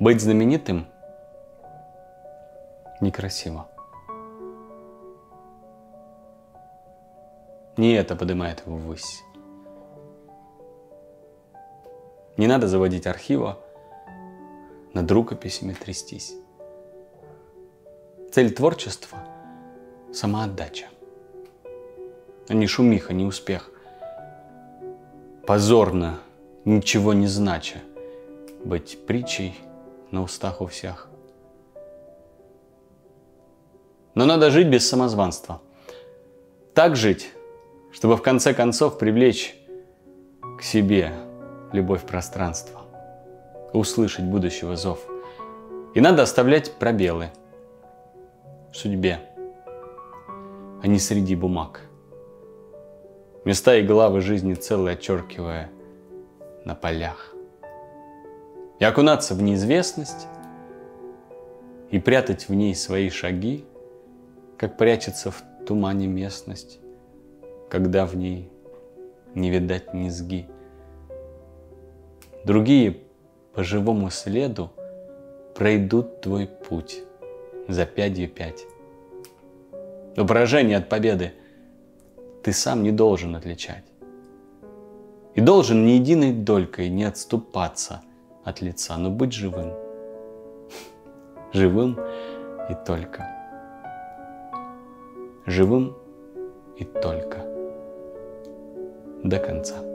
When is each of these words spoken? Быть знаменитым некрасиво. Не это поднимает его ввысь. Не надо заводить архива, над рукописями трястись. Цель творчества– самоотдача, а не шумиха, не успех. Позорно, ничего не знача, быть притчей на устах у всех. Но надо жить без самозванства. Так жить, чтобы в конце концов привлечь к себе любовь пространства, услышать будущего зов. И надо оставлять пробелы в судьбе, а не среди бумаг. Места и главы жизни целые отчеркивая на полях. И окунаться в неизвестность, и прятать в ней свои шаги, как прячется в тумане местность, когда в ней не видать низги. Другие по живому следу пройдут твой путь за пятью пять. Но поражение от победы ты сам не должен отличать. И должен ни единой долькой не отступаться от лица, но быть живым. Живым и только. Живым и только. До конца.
Быть 0.00 0.20
знаменитым 0.20 0.88
некрасиво. 3.00 3.68
Не 7.76 7.92
это 7.92 8.16
поднимает 8.16 8.66
его 8.66 8.76
ввысь. 8.76 9.22
Не 12.36 12.48
надо 12.48 12.66
заводить 12.66 13.06
архива, 13.06 13.60
над 14.94 15.08
рукописями 15.12 15.74
трястись. 15.74 16.34
Цель 18.32 18.52
творчества– 18.52 19.18
самоотдача, 20.12 20.86
а 22.48 22.54
не 22.54 22.66
шумиха, 22.66 23.12
не 23.12 23.24
успех. 23.24 23.70
Позорно, 25.46 26.18
ничего 26.64 27.12
не 27.12 27.28
знача, 27.28 27.76
быть 28.64 28.98
притчей 29.06 29.54
на 30.14 30.22
устах 30.22 30.60
у 30.60 30.66
всех. 30.66 31.08
Но 34.14 34.24
надо 34.26 34.50
жить 34.50 34.68
без 34.68 34.88
самозванства. 34.88 35.60
Так 36.72 36.96
жить, 36.96 37.32
чтобы 37.92 38.16
в 38.16 38.22
конце 38.22 38.54
концов 38.54 38.96
привлечь 38.96 39.56
к 40.58 40.62
себе 40.62 41.12
любовь 41.72 42.04
пространства, 42.04 42.82
услышать 43.72 44.24
будущего 44.24 44.76
зов. 44.76 45.00
И 45.94 46.00
надо 46.00 46.22
оставлять 46.22 46.72
пробелы 46.74 47.30
в 48.72 48.76
судьбе, 48.76 49.20
а 50.82 50.86
не 50.86 50.98
среди 50.98 51.34
бумаг. 51.34 51.80
Места 53.44 53.76
и 53.76 53.82
главы 53.82 54.20
жизни 54.20 54.54
целые 54.54 54.94
отчеркивая 54.94 55.70
на 56.64 56.74
полях. 56.74 57.33
И 58.78 58.84
окунаться 58.84 59.34
в 59.34 59.42
неизвестность, 59.42 60.26
и 61.90 61.98
прятать 61.98 62.48
в 62.48 62.54
ней 62.54 62.74
свои 62.74 63.08
шаги, 63.08 63.64
как 64.58 64.76
прячется 64.76 65.30
в 65.30 65.42
тумане 65.66 66.06
местность, 66.06 66.80
когда 67.70 68.04
в 68.04 68.16
ней 68.16 68.50
не 69.34 69.50
видать 69.50 69.94
низги. 69.94 70.48
Другие 72.44 73.00
по 73.54 73.62
живому 73.62 74.10
следу 74.10 74.72
пройдут 75.54 76.20
твой 76.20 76.46
путь 76.46 77.02
за 77.68 77.86
пятью 77.86 78.28
пять. 78.28 78.64
Но 80.16 80.26
поражение 80.26 80.78
от 80.78 80.88
победы 80.88 81.32
ты 82.42 82.52
сам 82.52 82.82
не 82.82 82.90
должен 82.90 83.34
отличать. 83.36 83.84
И 85.34 85.40
должен 85.40 85.84
ни 85.84 85.92
единой 85.92 86.32
долькой 86.32 86.88
не 86.88 87.04
отступаться 87.04 88.02
от 88.44 88.62
лица, 88.62 88.96
но 88.96 89.10
быть 89.10 89.32
живым. 89.32 89.72
Живым 91.52 91.98
и 92.68 92.74
только. 92.86 93.26
Живым 95.46 95.96
и 96.76 96.84
только. 96.84 97.38
До 99.22 99.38
конца. 99.38 99.93